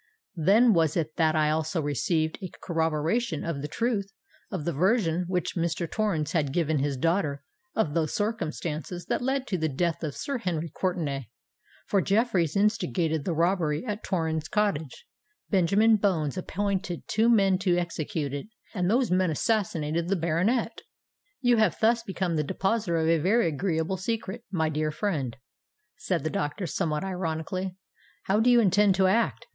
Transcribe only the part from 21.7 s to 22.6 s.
thus become the